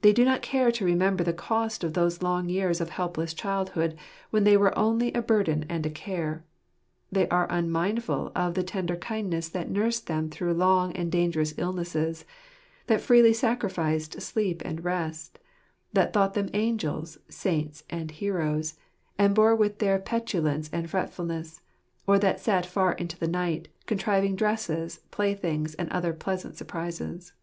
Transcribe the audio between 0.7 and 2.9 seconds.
to remember the cost of those long years of